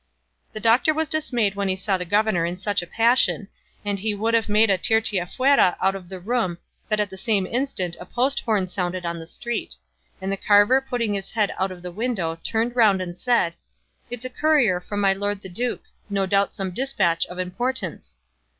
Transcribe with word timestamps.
The 0.53 0.59
doctor 0.59 0.95
was 0.95 1.07
dismayed 1.07 1.53
when 1.53 1.67
he 1.67 1.75
saw 1.75 1.95
the 1.95 2.05
governor 2.05 2.43
in 2.43 2.57
such 2.57 2.81
a 2.81 2.87
passion, 2.87 3.47
and 3.85 3.99
he 3.99 4.15
would 4.15 4.33
have 4.33 4.49
made 4.49 4.71
a 4.71 4.77
Tirteafuera 4.79 5.77
out 5.79 5.93
of 5.93 6.09
the 6.09 6.19
room 6.19 6.57
but 6.89 6.95
that 6.95 7.11
the 7.11 7.17
same 7.17 7.45
instant 7.45 7.95
a 7.99 8.07
post 8.07 8.39
horn 8.39 8.67
sounded 8.67 9.05
in 9.05 9.19
the 9.19 9.27
street; 9.27 9.75
and 10.19 10.31
the 10.31 10.37
carver 10.37 10.81
putting 10.81 11.13
his 11.13 11.29
head 11.29 11.53
out 11.59 11.69
of 11.71 11.83
the 11.83 11.91
window 11.91 12.39
turned 12.43 12.75
round 12.75 12.99
and 12.99 13.15
said, 13.15 13.53
"It's 14.09 14.25
a 14.25 14.29
courier 14.31 14.79
from 14.79 15.01
my 15.01 15.13
lord 15.13 15.43
the 15.43 15.49
duke, 15.49 15.83
no 16.09 16.25
doubt 16.25 16.47
with 16.49 16.55
some 16.55 16.71
despatch 16.71 17.27
of 17.27 17.37
importance." 17.37 18.15